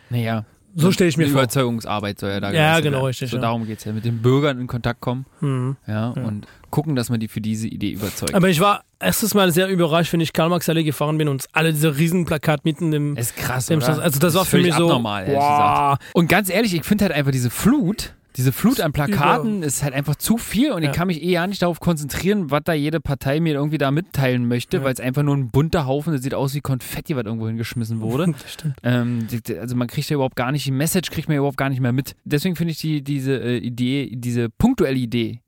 [0.09, 0.45] Naja.
[0.79, 1.41] So stelle ich mir vor.
[1.41, 3.05] Überzeugungsarbeit soll ja da Ja, genau, werden.
[3.07, 3.41] richtig, So ja.
[3.41, 3.93] darum geht es ja.
[3.93, 5.75] Mit den Bürgern in Kontakt kommen Mhm.
[5.87, 8.33] ja, und gucken, dass man die für diese Idee überzeugt.
[8.35, 11.97] Aber ich war erstes Mal sehr überrascht, wenn ich Karl-Marx-Allee gefahren bin und alle diese
[11.97, 13.15] Riesenplakat mitten im.
[13.15, 13.69] das ist krass?
[13.71, 14.83] Straß- also das war ist für mich so.
[14.83, 15.97] abnormal, ehrlich wow.
[16.13, 19.93] Und ganz ehrlich, ich finde halt einfach diese Flut, diese Flut an Plakaten ist halt
[19.93, 20.91] einfach zu viel und Ja.
[20.91, 23.89] ich kann mich eh ja nicht darauf konzentrieren, was da jede Partei mir irgendwie da
[23.91, 24.83] mitteilen möchte, Ja.
[24.83, 27.99] weil es einfach nur ein bunter Haufen, das sieht aus wie Konfetti, was irgendwo hingeschmissen
[27.99, 28.33] wurde.
[28.47, 28.75] Stimmt.
[28.83, 29.27] Ähm,
[29.59, 31.81] also man kriegt ja überhaupt gar nicht, die Message kriegt man ja überhaupt gar nicht
[31.81, 32.15] mehr mit.
[32.25, 35.41] Deswegen finde ich die, diese äh, Idee, diese punktuelle Idee,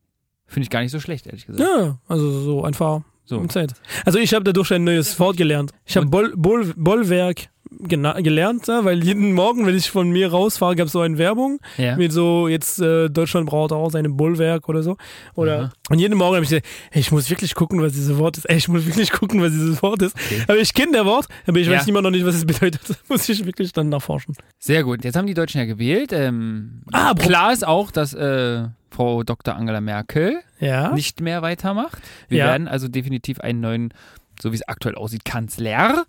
[0.46, 1.62] finde ich gar nicht so schlecht, ehrlich gesagt.
[1.62, 3.46] Ja, also so einfach So.
[3.46, 3.72] Zeit.
[4.04, 5.70] Also ich habe dadurch ein neues Wort gelernt.
[5.86, 7.48] Ich habe Boll, Boll, Bollwerk
[7.84, 11.96] gelernt, weil jeden Morgen, wenn ich von mir rausfahre, gab es so eine Werbung Ja.
[11.96, 14.96] mit so, jetzt äh, Deutschland braucht auch seine Bollwerk oder so.
[15.36, 15.70] Oder Aha.
[15.90, 18.46] und jeden Morgen habe ich gesagt, ey, ich muss wirklich gucken, was dieses Wort ist.
[18.46, 20.16] Ey, ich muss wirklich gucken, was dieses Wort ist.
[20.48, 21.74] Aber ich kenne der Wort, aber ich Ja.
[21.74, 22.80] weiß immer noch nicht, was es bedeutet.
[23.08, 24.34] muss ich wirklich dann nachforschen.
[24.58, 25.04] Sehr gut.
[25.04, 26.10] Jetzt haben die Deutschen ja gewählt.
[26.12, 28.64] Ähm, Ah, klar ist auch, dass äh,
[29.00, 29.56] Frau Dr.
[29.56, 30.92] Angela Merkel Ja.
[30.92, 32.02] nicht mehr weitermacht.
[32.28, 32.46] Wir Ja.
[32.48, 33.94] werden also definitiv einen neuen,
[34.42, 36.04] so wie es aktuell aussieht, Kanzler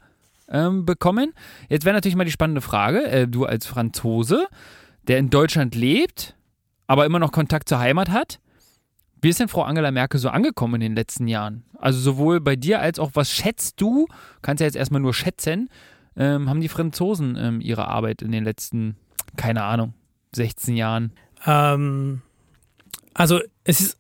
[0.50, 1.32] ähm, bekommen.
[1.70, 4.46] Jetzt wäre natürlich mal die spannende Frage, äh, du als Franzose,
[5.08, 6.36] der in Deutschland lebt,
[6.88, 8.42] aber immer noch Kontakt zur Heimat hat,
[9.22, 11.64] wie ist denn Frau Angela Merkel so angekommen in den letzten Jahren?
[11.80, 14.06] Also sowohl bei dir als auch, was schätzt du,
[14.42, 15.70] kannst ja jetzt erstmal nur schätzen,
[16.18, 18.98] ähm, haben die Franzosen ähm, ihre Arbeit in den letzten,
[19.38, 19.94] keine Ahnung,
[20.36, 21.14] 16 Jahren?
[21.48, 22.22] Ähm,
[23.14, 23.98] also es ist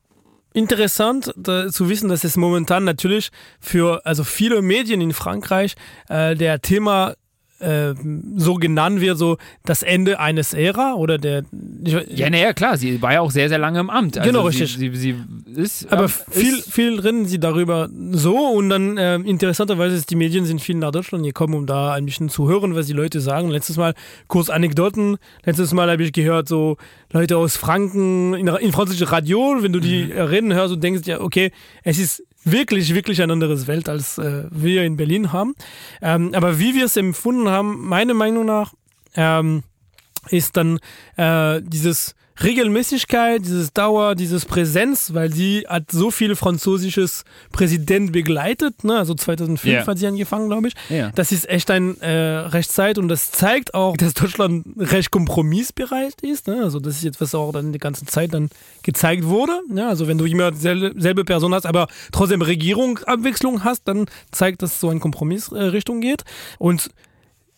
[0.54, 5.76] interessant da, zu wissen, dass es momentan natürlich für also viele Medien in Frankreich
[6.10, 7.15] äh, der Thema
[7.62, 7.93] äh,
[8.38, 11.43] so genannt wird, so das Ende eines Ära oder der
[11.84, 14.17] ich, Ja, naja, klar, sie war ja auch sehr, sehr lange im Amt.
[14.17, 14.78] Also Genau, sie, richtig.
[14.78, 15.15] Sie, sie
[15.56, 20.10] ist, aber ähm, viel, ist, viel reden sie darüber so und dann äh, interessanterweise ist
[20.10, 22.93] die Medien sind viel nach Deutschland gekommen, um da ein bisschen zu hören, was die
[22.93, 23.50] Leute sagen.
[23.50, 23.93] Letztes Mal
[24.28, 25.17] kurz Anekdoten.
[25.45, 26.78] Letztes Mal habe ich gehört, so
[27.12, 30.12] Leute aus Franken in, in französische Radio, wenn du die Mhm.
[30.21, 31.52] reden hörst und denkst, ja, okay,
[31.84, 35.56] es ist wirklich, wirklich ein anderes Welt, als äh, wir in Berlin haben.
[36.01, 38.73] Ähm, aber wie wir es empfunden haben, meiner Meinung nach,
[39.15, 39.63] ähm,
[40.30, 40.80] ist dann
[41.17, 48.84] äh, dieses Regelmäßigkeit, dieses Dauer, dieses Präsenz, weil sie hat so viele französisches Präsident begleitet,
[48.84, 48.97] ne?
[48.97, 49.88] also 2005 Ja.
[49.88, 50.73] hat sie angefangen, glaube ich.
[50.89, 51.12] Ja.
[51.15, 56.47] Das ist echt ein äh, Rechtszeit und das zeigt auch, dass Deutschland recht kompromissbereit ist.
[56.47, 56.62] Ne?
[56.63, 58.49] Also das ist jetzt, was auch dann die ganze Zeit dann
[58.84, 59.54] gezeigt wurde.
[59.69, 59.88] Ne?
[59.88, 64.80] Also wenn du immer dieselbe selbe Person hast, aber trotzdem Regierungsabwechslung hast, dann zeigt, dass
[64.80, 66.23] so eine Kompromissrichtung äh, Richtung geht.
[66.60, 66.89] Und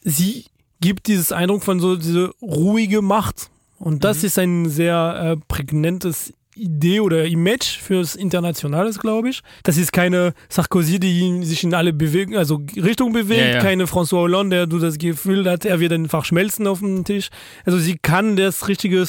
[0.01, 0.45] sie
[0.81, 3.49] gibt dieses Eindruck von so diese ruhige Macht.
[3.79, 9.41] Und das ist ein sehr äh, prägnantes Idee oder Image fürs Internationales, glaube ich.
[9.63, 13.59] Das ist keine Sarkozy, die sich in alle bewegen, also Richtung bewegt, Ja, ja.
[13.59, 17.29] keine François Hollande, der du das Gefühl hast, er wird einfach schmelzen auf dem Tisch.
[17.65, 19.03] Also sie kann das richtige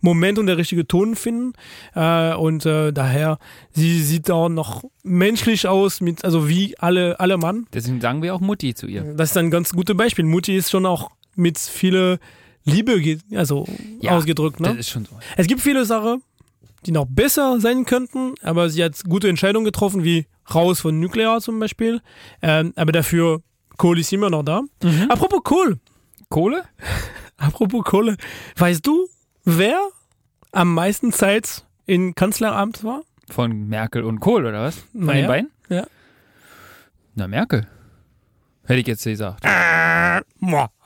[0.00, 1.52] Moment und der richtige Ton finden.
[1.94, 3.38] Äh, und äh, daher,
[3.72, 7.66] sie sieht auch noch menschlich aus, mit, also wie alle, alle Mann.
[7.74, 9.02] Deswegen sagen wir auch Mutti zu ihr.
[9.02, 10.24] Das ist ein ganz gutes Beispiel.
[10.24, 12.18] Mutti ist schon auch mit viel
[12.64, 13.66] Liebe ge- also
[14.00, 14.60] Ja, ausgedrückt.
[14.60, 14.68] Ne?
[14.68, 15.18] Das ist schon so.
[15.36, 16.22] Es gibt viele Sachen,
[16.86, 21.40] die noch besser sein könnten, aber sie hat gute Entscheidungen getroffen, wie raus von Nuklear
[21.40, 22.00] zum Beispiel.
[22.42, 23.42] Ähm, aber dafür,
[23.76, 24.62] Kohl ist immer noch da.
[25.08, 25.78] Apropos Kohl,
[26.28, 26.64] Kohle?
[27.36, 28.16] apropos Kohle,
[28.56, 29.08] weißt du,
[29.44, 29.78] wer
[30.52, 33.02] am meisten Zeit in Kanzleramt war?
[33.30, 34.76] Von Merkel und Kohl, oder was?
[34.92, 35.20] Von Naja.
[35.22, 35.50] den beiden?
[35.70, 35.86] Ja.
[37.14, 37.66] Na, Merkel.
[38.64, 39.44] Hätte ich jetzt gesagt.
[39.44, 40.22] Ha,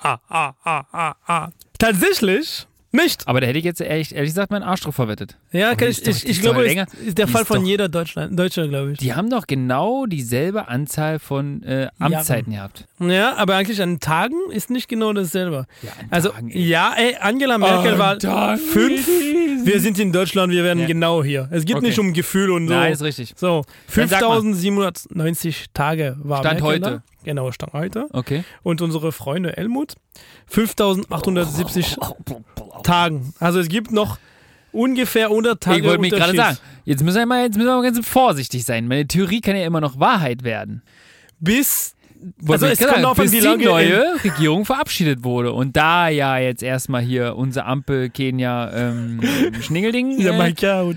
[0.03, 1.51] ha, ha, ha.
[1.79, 3.27] Tatsächlich nicht.
[3.27, 5.37] Aber da hätte ich jetzt ehrlich, ehrlich gesagt meinen Arsch drauf verwettet.
[5.51, 6.87] Ja, kann ich, doch- ich, ich glaube, länger.
[7.01, 8.99] ist, ist der Fall ist von doch- jeder Deutschland, Deutscher, glaube ich.
[8.99, 12.87] Die haben doch genau dieselbe Anzahl von äh, Amtszeiten gehabt.
[13.01, 15.67] Ja, aber eigentlich an Tagen ist nicht genau dasselbe.
[15.83, 16.63] Ja, Also, Tagen, ey.
[16.69, 18.61] ja, ey, Angela Merkel An war Tagen.
[18.61, 19.07] fünf.
[19.65, 20.87] Wir sind in Deutschland, wir werden Ja.
[20.87, 21.49] genau hier.
[21.51, 21.87] Es geht Okay.
[21.87, 22.75] nicht um Gefühl und so.
[22.75, 23.35] Nein, ist richtig.
[23.37, 23.63] so,
[23.95, 24.41] Dann sag mal.
[24.43, 26.81] 5790 Tage war Stand Merkel heute.
[26.81, 27.03] Da.
[27.25, 28.07] Genau, Stand heute.
[28.13, 28.45] Okay.
[28.63, 29.95] Und unsere Freunde Helmut
[30.47, 31.97] 5870
[32.83, 33.35] Tagen.
[33.41, 34.19] Also es gibt noch
[34.73, 37.77] ungefähr 100 Tage ich wollte mich gerade sagen, jetzt müssen, wir mal, jetzt müssen wir
[37.77, 38.89] mal ganz vorsichtig sein.
[38.89, 40.83] Meine Theorie kann ja immer noch Wahrheit werden.
[41.41, 41.95] Bis
[42.49, 45.53] Also es kommt auf bis die neue Regierung verabschiedet wurde.
[45.53, 49.21] Und da ja jetzt erstmal hier unsere Ampel Kenia ähm,
[49.61, 50.19] Schningelding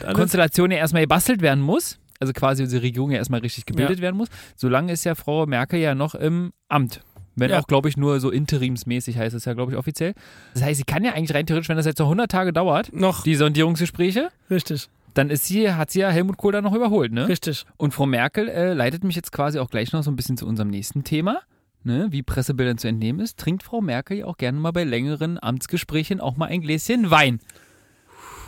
[0.02, 0.18] äh, alles.
[0.18, 4.18] Konstellation ja erstmal gebastelt werden muss, also quasi unsere Regierung ja erstmal richtig gebildet werden
[4.18, 7.02] muss, solange ist ja Frau Merkel ja noch im Amt.
[7.42, 7.60] Wenn Ja.
[7.60, 10.14] auch, glaube ich, nur so interimsmäßig heißt es ja, glaube ich, offiziell.
[10.54, 12.94] Das heißt, sie kann ja eigentlich rein theoretisch, wenn das jetzt noch 100 Tage dauert,
[12.94, 17.12] Noch, die Sondierungsgespräche, richtig, dann ist sie, hat sie ja Helmut Kohl dann noch überholt,
[17.12, 17.28] ne?
[17.28, 17.66] richtig.
[17.78, 20.46] Und Frau Merkel äh, leitet mich jetzt quasi auch gleich noch so ein bisschen zu
[20.48, 21.42] unserem nächsten Thema.
[21.84, 25.42] Ne, wie Pressebildern zu entnehmen ist, trinkt Frau Merkel ja auch gerne mal bei längeren
[25.42, 27.40] Amtsgesprächen auch mal ein Gläschen Wein.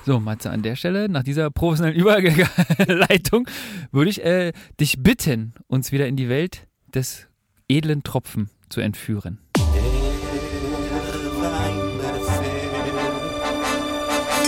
[0.05, 3.47] So, Matze, an der Stelle, nach dieser professionellen Überleitung,
[3.91, 7.27] würde ich äh, dich bitten, uns wieder in die Welt des
[7.67, 9.37] edlen Tropfen zu entführen.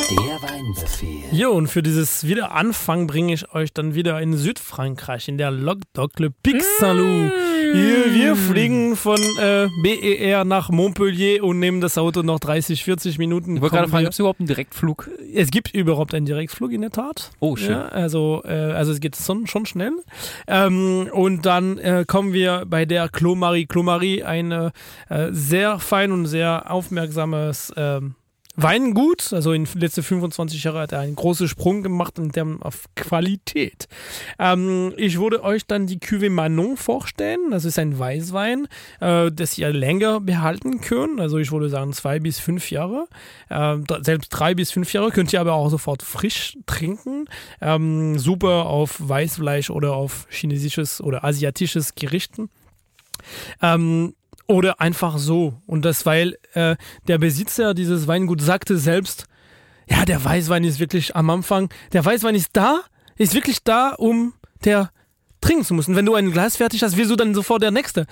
[0.10, 1.24] Der Weinbefehl.
[1.32, 6.18] Jo, und für dieses Wiederanfang bringe ich euch dann wieder in Südfrankreich, in der Languedoc
[6.20, 6.64] Le Pic
[7.74, 13.18] Hier, wir fliegen von äh, BER nach Montpellier und nehmen das Auto noch 30, 40
[13.18, 13.56] Minuten.
[13.56, 15.10] Ich wollte gerade fragen, wir- gibt es überhaupt einen Direktflug?
[15.34, 17.32] es gibt überhaupt einen Direktflug in der Tat.
[17.40, 17.72] Oh, schön.
[17.72, 19.92] Ja, also, äh, also es geht schon, schon schnell.
[20.48, 23.66] Ähm, und dann äh, kommen wir bei der Clos-Marie.
[23.66, 24.72] Clos-Marie, ein äh,
[25.10, 28.16] äh, sehr fein und sehr aufmerksames ähm,
[28.56, 29.34] Weingut.
[29.34, 32.86] Also in den letzten 25 Jahren hat er einen großen Sprung gemacht in Termen auf
[32.96, 33.88] Qualität.
[34.40, 37.52] Ähm, ich würde euch dann die Cuvée Manon vorstellen.
[37.52, 38.68] Das ist ein Weißwein,
[39.00, 41.20] äh, das ihr länger behalten könnt.
[41.20, 43.08] Also ich würde sagen zwei bis fünf Jahre.
[43.50, 47.26] Ähm, selbst drei bis fünf Jahre könnt ihr aber auch sofort frisch trinken.
[47.62, 52.50] Ähm, super auf Weißfleisch oder auf chinesisches oder asiatisches Gerichten.
[53.62, 54.14] Ähm,
[54.48, 55.62] oder einfach so.
[55.66, 56.76] Und das, weil äh,
[57.08, 59.26] der Besitzer dieses Weinguts sagte selbst,
[59.90, 62.82] ja, der Weißwein ist wirklich am Anfang, der Weißwein ist da,
[63.18, 64.92] ist wirklich da, um der
[65.42, 65.96] trinken zu müssen.
[65.96, 68.08] Wenn du ein Glas fertig hast, du dann sofort der Nächste.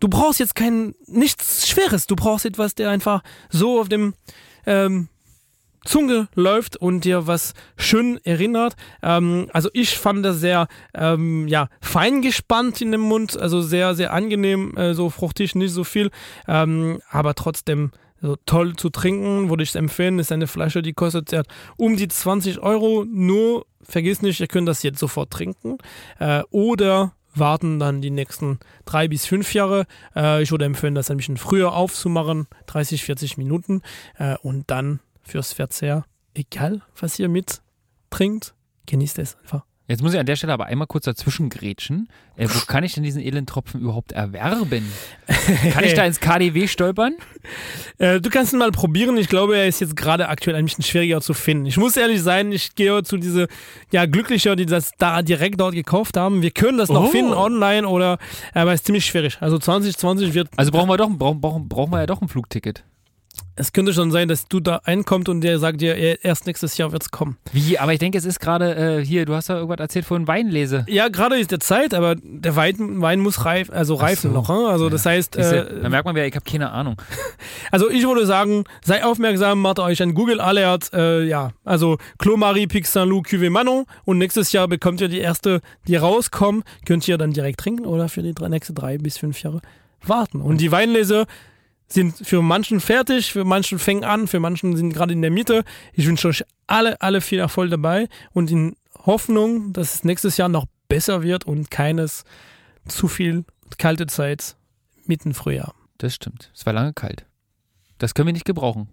[0.00, 4.14] Du brauchst jetzt kein, nichts Schweres, du brauchst etwas, der einfach so auf dem
[4.66, 5.08] ähm,
[5.84, 8.74] Zunge läuft und dir was schön erinnert.
[9.02, 13.94] Ähm, also ich fand das sehr ähm, ja, fein gespannt in dem Mund, also sehr,
[13.94, 16.10] sehr angenehm, äh, so fruchtig, nicht so viel,
[16.48, 17.90] ähm, aber trotzdem
[18.20, 20.20] so toll zu trinken, würde ich es empfehlen.
[20.20, 21.42] Ist eine Flasche, die kostet ja
[21.76, 23.04] um die 20 Euro.
[23.04, 25.78] Nur vergiss nicht, ihr könnt das jetzt sofort trinken.
[26.20, 29.86] Äh, oder warten dann die nächsten drei bis fünf Jahre.
[30.14, 33.82] Äh, ich würde empfehlen, das ein bisschen früher aufzumachen, 30, 40 Minuten.
[34.18, 36.04] Äh, und dann fürs Verzehr,
[36.34, 37.62] egal was ihr mit
[38.10, 38.54] trinkt,
[38.86, 42.08] genießt es einfach Jetzt muss ich an der Stelle aber einmal kurz dazwischen grätschen.
[42.36, 44.90] Äh, wo kann ich denn diesen Elendtropfen überhaupt erwerben?
[45.72, 47.14] Kann ich da ins KDW stolpern?
[47.98, 49.16] Äh, du kannst ihn mal probieren.
[49.18, 51.66] Ich glaube, er ist jetzt gerade aktuell ein bisschen schwieriger zu finden.
[51.66, 53.48] Ich muss ehrlich sein, ich gehe zu diese
[53.90, 56.42] ja Glücklicher, die das da direkt dort gekauft haben.
[56.42, 57.08] Wir können das noch Oh.
[57.08, 58.18] finden online oder,
[58.54, 59.38] aber es ist ziemlich schwierig.
[59.40, 62.84] Also 2020 wird, Also brauchen wir doch, brauchen, brauchen, brauchen wir ja doch ein Flugticket.
[63.54, 66.76] Es könnte schon sein, dass du da einkommst und der sagt dir, er- erst nächstes
[66.78, 67.36] Jahr wird's kommen.
[67.52, 67.78] Wie?
[67.78, 70.84] Aber ich denke, es ist gerade äh, hier, du hast ja irgendwas erzählt von Weinlese.
[70.88, 74.36] Ja, gerade ist der Zeit, aber der Wein, Wein muss reif, also reifen so.
[74.36, 74.48] noch.
[74.48, 74.66] Hein?
[74.70, 76.96] Also das heißt, äh, da merkt man wieder, ich habe keine Ahnung.
[77.70, 82.66] Also ich würde sagen, sei aufmerksam, macht euch ein Google Alert, äh, ja, also Clos-Marie,
[82.66, 87.16] Pic Saint-Loup, Cuvée Manon und nächstes Jahr bekommt ihr die erste, die rauskommen, könnt ihr
[87.18, 89.60] dann direkt trinken oder für die nächsten drei bis fünf Jahre
[90.04, 90.40] warten.
[90.42, 91.26] Und die Weinlese
[91.92, 95.64] sind für manchen fertig, für manchen fängen an, für manchen sind gerade in der Mitte.
[95.92, 98.76] Ich wünsche euch alle, alle viel Erfolg dabei und in
[99.06, 102.24] Hoffnung, dass es nächstes Jahr noch besser wird und keines
[102.86, 103.44] zu viel
[103.78, 104.56] kalte Zeit
[105.06, 105.74] mitten Frühjahr.
[105.98, 106.50] Das stimmt.
[106.54, 107.26] Es war lange kalt.
[107.98, 108.88] Das können wir nicht gebrauchen.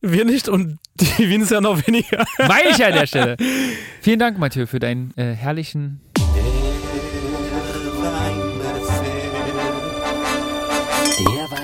[0.00, 2.24] Wir nicht und die Winzer noch weniger.
[2.38, 3.36] Meine ich an der Stelle.
[4.00, 6.00] Vielen Dank, Mathieu, für deinen äh, herrlichen.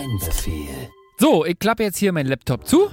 [0.04, 0.90] Der Weinbefehl.
[1.18, 2.90] So, ich klappe jetzt hier meinen Laptop zu.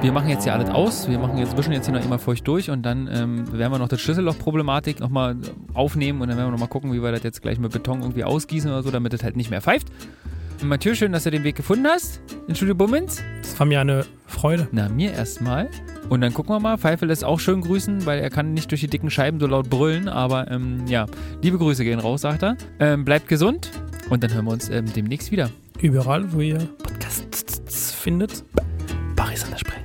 [0.00, 1.08] Wir machen jetzt hier alles aus.
[1.08, 3.78] Wir machen jetzt, wischen jetzt hier noch immer feucht durch und dann ähm, werden wir
[3.78, 5.36] noch das Schlüsselloch-Problematik nochmal
[5.72, 8.24] aufnehmen und dann werden wir nochmal gucken, wie wir das jetzt gleich mit Beton irgendwie
[8.24, 9.88] ausgießen oder so, damit es halt nicht mehr pfeift.
[10.62, 13.22] Mathieu, schön, dass du den Weg gefunden hast in Studio Bummens.
[13.42, 14.68] Das war mir eine Freude.
[14.72, 15.68] Na, mir erstmal.
[16.08, 16.78] Und dann gucken wir mal.
[16.78, 19.68] Pfeife lässt auch schön grüßen, weil er kann nicht durch die dicken Scheiben so laut
[19.68, 20.08] brüllen.
[20.08, 21.06] Aber ähm, ja,
[21.42, 22.56] liebe Grüße gehen raus, sagt er.
[22.78, 23.70] Ähm, bleibt gesund
[24.08, 25.50] und dann hören wir uns ähm, demnächst wieder.
[25.82, 28.44] Überall, wo ihr Podcasts findet.
[29.16, 29.80] Paris Saint-Esprit.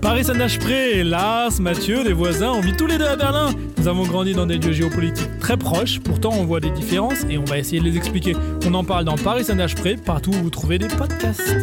[0.00, 3.50] Paris Saint-Esprit, Lars, Mathieu, des voisins, on vit tous les deux à Berlin.
[3.78, 7.38] Nous avons grandi dans des lieux géopolitiques très proches, pourtant on voit des différences et
[7.38, 8.34] on va essayer de les expliquer.
[8.66, 11.54] On en parle dans Paris Saint-Esprit, partout où vous trouvez des podcasts.